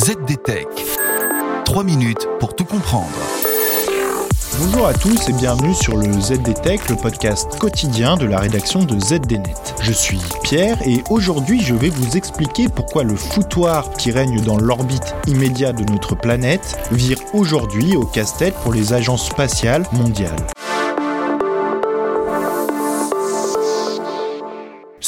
ZDTech. 0.00 0.66
3 1.66 1.84
minutes 1.84 2.26
pour 2.38 2.56
tout 2.56 2.64
comprendre. 2.64 3.10
Bonjour 4.58 4.86
à 4.86 4.94
tous 4.94 5.28
et 5.28 5.32
bienvenue 5.34 5.74
sur 5.74 5.98
le 5.98 6.10
ZDTech, 6.10 6.88
le 6.88 6.96
podcast 6.96 7.58
quotidien 7.58 8.16
de 8.16 8.24
la 8.24 8.38
rédaction 8.38 8.84
de 8.84 8.98
ZDNet. 8.98 9.74
Je 9.82 9.92
suis 9.92 10.20
Pierre 10.42 10.78
et 10.88 11.04
aujourd'hui 11.10 11.60
je 11.60 11.74
vais 11.74 11.90
vous 11.90 12.16
expliquer 12.16 12.70
pourquoi 12.70 13.04
le 13.04 13.14
foutoir 13.14 13.90
qui 13.90 14.10
règne 14.10 14.40
dans 14.40 14.56
l'orbite 14.56 15.14
immédiate 15.26 15.76
de 15.76 15.92
notre 15.92 16.14
planète 16.14 16.78
vire 16.90 17.18
aujourd'hui 17.34 17.94
au 17.94 18.06
casse-tête 18.06 18.54
pour 18.62 18.72
les 18.72 18.94
agences 18.94 19.26
spatiales 19.26 19.84
mondiales. 19.92 20.46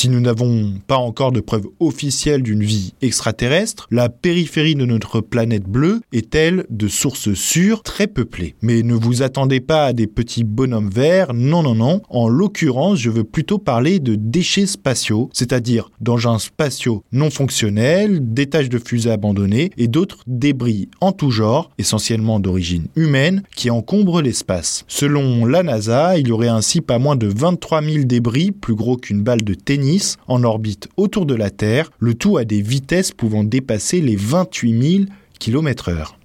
Si 0.00 0.08
nous 0.08 0.20
n'avons 0.20 0.72
pas 0.86 0.96
encore 0.96 1.30
de 1.30 1.40
preuves 1.40 1.66
officielles 1.78 2.42
d'une 2.42 2.64
vie 2.64 2.94
extraterrestre, 3.02 3.86
la 3.90 4.08
périphérie 4.08 4.74
de 4.74 4.86
notre 4.86 5.20
planète 5.20 5.64
bleue 5.64 6.00
est 6.14 6.34
elle 6.34 6.64
de 6.70 6.88
sources 6.88 7.34
sûres 7.34 7.82
très 7.82 8.06
peuplée. 8.06 8.54
Mais 8.62 8.82
ne 8.82 8.94
vous 8.94 9.20
attendez 9.20 9.60
pas 9.60 9.84
à 9.84 9.92
des 9.92 10.06
petits 10.06 10.42
bonhommes 10.42 10.88
verts, 10.88 11.34
non 11.34 11.62
non 11.62 11.74
non. 11.74 12.00
En 12.08 12.28
l'occurrence, 12.28 12.98
je 12.98 13.10
veux 13.10 13.24
plutôt 13.24 13.58
parler 13.58 13.98
de 13.98 14.14
déchets 14.14 14.64
spatiaux, 14.64 15.28
c'est-à-dire 15.34 15.90
d'engins 16.00 16.38
spatiaux 16.38 17.04
non 17.12 17.28
fonctionnels, 17.28 18.20
d'étages 18.32 18.70
de 18.70 18.78
fusées 18.78 19.10
abandonnés 19.10 19.70
et 19.76 19.86
d'autres 19.86 20.24
débris 20.26 20.88
en 21.02 21.12
tout 21.12 21.30
genre, 21.30 21.72
essentiellement 21.76 22.40
d'origine 22.40 22.86
humaine, 22.96 23.42
qui 23.54 23.68
encombrent 23.68 24.22
l'espace. 24.22 24.86
Selon 24.88 25.44
la 25.44 25.62
NASA, 25.62 26.16
il 26.16 26.28
y 26.28 26.32
aurait 26.32 26.48
ainsi 26.48 26.80
pas 26.80 26.98
moins 26.98 27.16
de 27.16 27.26
23 27.26 27.82
000 27.82 28.04
débris, 28.04 28.50
plus 28.50 28.74
gros 28.74 28.96
qu'une 28.96 29.22
balle 29.22 29.42
de 29.42 29.52
tennis 29.52 29.89
en 30.26 30.44
orbite 30.44 30.88
autour 30.96 31.26
de 31.26 31.34
la 31.34 31.50
Terre, 31.50 31.90
le 31.98 32.14
tout 32.14 32.36
à 32.36 32.44
des 32.44 32.62
vitesses 32.62 33.12
pouvant 33.12 33.44
dépasser 33.44 34.00
les 34.00 34.16
28 34.16 34.98
000 34.98 35.04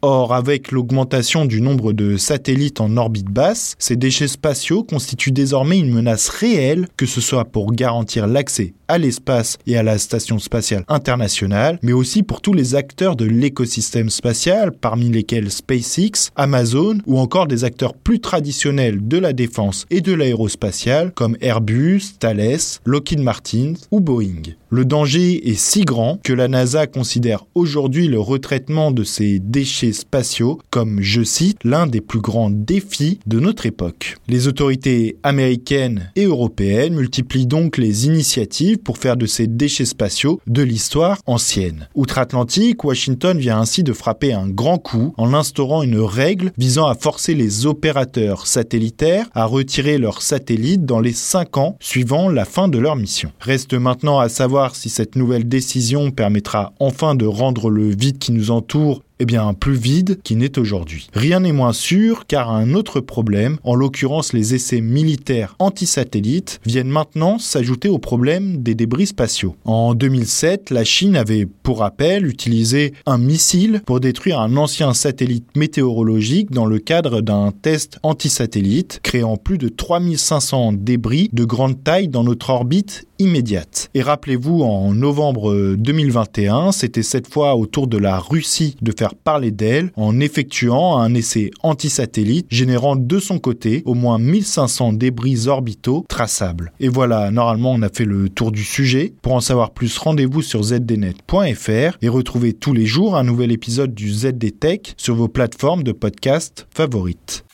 Or, 0.01 0.33
avec 0.33 0.71
l'augmentation 0.71 1.45
du 1.45 1.61
nombre 1.61 1.93
de 1.93 2.17
satellites 2.17 2.81
en 2.81 2.97
orbite 2.97 3.29
basse, 3.29 3.75
ces 3.79 3.95
déchets 3.95 4.27
spatiaux 4.27 4.83
constituent 4.83 5.31
désormais 5.31 5.79
une 5.79 5.93
menace 5.93 6.29
réelle, 6.29 6.87
que 6.97 7.05
ce 7.05 7.21
soit 7.21 7.45
pour 7.45 7.71
garantir 7.71 8.27
l'accès 8.27 8.73
à 8.87 8.97
l'espace 8.97 9.57
et 9.65 9.77
à 9.77 9.83
la 9.83 9.97
station 9.97 10.39
spatiale 10.39 10.83
internationale, 10.87 11.79
mais 11.81 11.93
aussi 11.93 12.23
pour 12.23 12.41
tous 12.41 12.53
les 12.53 12.75
acteurs 12.75 13.15
de 13.15 13.25
l'écosystème 13.25 14.09
spatial, 14.09 14.71
parmi 14.71 15.09
lesquels 15.09 15.51
SpaceX, 15.51 16.31
Amazon 16.35 16.99
ou 17.05 17.17
encore 17.17 17.47
des 17.47 17.63
acteurs 17.63 17.95
plus 17.95 18.19
traditionnels 18.19 19.07
de 19.07 19.17
la 19.17 19.33
défense 19.33 19.85
et 19.89 20.01
de 20.01 20.13
l'aérospatiale 20.13 21.11
comme 21.13 21.37
Airbus, 21.41 22.17
Thales, 22.19 22.59
Lockheed 22.85 23.19
Martin 23.19 23.73
ou 23.91 23.99
Boeing. 23.99 24.53
Le 24.75 24.83
danger 24.83 25.49
est 25.49 25.57
si 25.57 25.85
grand 25.85 26.19
que 26.21 26.33
la 26.33 26.49
NASA 26.49 26.85
considère 26.85 27.45
aujourd'hui 27.55 28.09
le 28.09 28.19
retraitement 28.19 28.91
de 28.91 29.05
ces 29.05 29.39
déchets 29.39 29.93
spatiaux 29.93 30.59
comme, 30.69 30.99
je 30.99 31.23
cite, 31.23 31.59
l'un 31.63 31.87
des 31.87 32.01
plus 32.01 32.19
grands 32.19 32.49
défis 32.49 33.21
de 33.25 33.39
notre 33.39 33.65
époque. 33.67 34.17
Les 34.27 34.49
autorités 34.49 35.15
américaines 35.23 36.11
et 36.17 36.25
européennes 36.25 36.95
multiplient 36.95 37.47
donc 37.47 37.77
les 37.77 38.05
initiatives 38.05 38.79
pour 38.79 38.97
faire 38.97 39.15
de 39.15 39.25
ces 39.25 39.47
déchets 39.47 39.85
spatiaux 39.85 40.41
de 40.45 40.61
l'histoire 40.61 41.19
ancienne. 41.25 41.87
Outre-Atlantique, 41.95 42.83
Washington 42.83 43.37
vient 43.37 43.61
ainsi 43.61 43.81
de 43.81 43.93
frapper 43.93 44.33
un 44.33 44.49
grand 44.49 44.77
coup 44.77 45.13
en 45.15 45.33
instaurant 45.33 45.83
une 45.83 46.01
règle 46.01 46.51
visant 46.57 46.87
à 46.87 46.95
forcer 46.95 47.33
les 47.33 47.65
opérateurs 47.65 48.45
satellitaires 48.45 49.29
à 49.35 49.45
retirer 49.45 49.99
leurs 49.99 50.21
satellites 50.21 50.85
dans 50.85 50.99
les 50.99 51.13
5 51.13 51.59
ans 51.59 51.77
suivant 51.79 52.27
la 52.27 52.43
fin 52.43 52.67
de 52.67 52.77
leur 52.77 52.97
mission. 52.97 53.31
Reste 53.39 53.73
maintenant 53.73 54.19
à 54.19 54.27
savoir 54.27 54.64
si 54.73 54.89
cette 54.89 55.15
nouvelle 55.15 55.47
décision 55.47 56.09
permettra 56.09 56.73
enfin 56.79 57.13
de 57.13 57.25
rendre 57.27 57.69
le 57.69 57.89
vide 57.89 58.17
qui 58.17 58.31
nous 58.31 58.49
entoure 58.49 59.03
eh 59.19 59.25
bien 59.25 59.53
plus 59.53 59.75
vide 59.75 60.19
qu'il 60.23 60.37
n'est 60.37 60.59
aujourd'hui. 60.59 61.07
Rien 61.13 61.41
n'est 61.41 61.51
moins 61.51 61.73
sûr 61.73 62.25
car 62.27 62.51
un 62.51 62.73
autre 62.73 62.99
problème, 62.99 63.57
en 63.63 63.75
l'occurrence 63.75 64.33
les 64.33 64.55
essais 64.55 64.81
militaires 64.81 65.55
anti-satellites, 65.59 66.59
viennent 66.65 66.89
maintenant 66.89 67.39
s'ajouter 67.39 67.89
au 67.89 67.99
problème 67.99 68.61
des 68.61 68.75
débris 68.75 69.07
spatiaux. 69.07 69.55
En 69.65 69.93
2007, 69.93 70.69
la 70.69 70.83
Chine 70.83 71.15
avait, 71.15 71.45
pour 71.45 71.79
rappel, 71.79 72.25
utilisé 72.25 72.93
un 73.05 73.17
missile 73.17 73.81
pour 73.85 73.99
détruire 73.99 74.39
un 74.39 74.57
ancien 74.57 74.93
satellite 74.93 75.55
météorologique 75.55 76.51
dans 76.51 76.65
le 76.65 76.79
cadre 76.79 77.21
d'un 77.21 77.51
test 77.51 77.99
anti-satellite, 78.03 78.99
créant 79.03 79.37
plus 79.37 79.57
de 79.57 79.69
3500 79.69 80.73
débris 80.73 81.29
de 81.33 81.45
grande 81.45 81.83
taille 81.83 82.07
dans 82.07 82.23
notre 82.23 82.49
orbite 82.49 83.07
immédiate. 83.19 83.89
Et 83.93 84.01
rappelez-vous, 84.01 84.61
en 84.61 84.93
novembre 84.93 85.75
2021, 85.75 86.71
c'était 86.71 87.03
cette 87.03 87.31
fois 87.31 87.55
au 87.55 87.65
tour 87.65 87.87
de 87.87 87.97
la 87.97 88.19
Russie 88.19 88.75
de 88.81 88.91
parler 89.13 89.51
d'elle 89.51 89.91
en 89.95 90.19
effectuant 90.19 90.97
un 90.97 91.13
essai 91.13 91.51
anti-satellite 91.61 92.47
générant 92.49 92.95
de 92.95 93.19
son 93.19 93.37
côté 93.37 93.83
au 93.85 93.93
moins 93.93 94.17
1500 94.17 94.93
débris 94.93 95.47
orbitaux 95.47 96.05
traçables. 96.09 96.71
Et 96.79 96.87
voilà, 96.87 97.29
normalement 97.29 97.73
on 97.73 97.81
a 97.83 97.89
fait 97.89 98.05
le 98.05 98.29
tour 98.29 98.51
du 98.51 98.63
sujet. 98.63 99.13
Pour 99.21 99.33
en 99.33 99.41
savoir 99.41 99.71
plus, 99.71 99.97
rendez-vous 99.97 100.41
sur 100.41 100.63
zdnet.fr 100.63 101.97
et 102.01 102.09
retrouvez 102.09 102.53
tous 102.53 102.73
les 102.73 102.85
jours 102.85 103.15
un 103.15 103.23
nouvel 103.23 103.51
épisode 103.51 103.93
du 103.93 104.11
ZD 104.11 104.59
Tech 104.59 104.79
sur 104.97 105.15
vos 105.15 105.27
plateformes 105.27 105.83
de 105.83 105.91
podcast 105.91 106.67
favorites. 106.73 107.45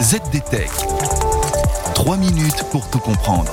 ZD 0.00 0.42
Tech. 0.50 0.70
3 1.94 2.16
minutes 2.18 2.64
pour 2.70 2.88
tout 2.90 2.98
comprendre. 2.98 3.50